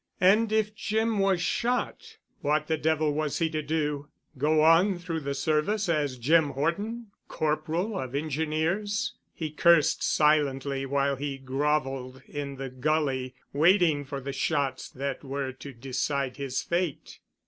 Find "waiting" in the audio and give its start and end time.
13.53-14.03